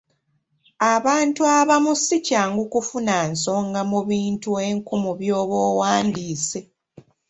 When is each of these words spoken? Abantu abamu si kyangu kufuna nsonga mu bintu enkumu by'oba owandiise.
Abantu 0.93 1.41
abamu 1.57 1.93
si 2.03 2.17
kyangu 2.27 2.63
kufuna 2.73 3.15
nsonga 3.31 3.81
mu 3.91 3.99
bintu 4.09 4.49
enkumu 4.67 5.11
by'oba 5.19 5.57
owandiise. 5.69 6.59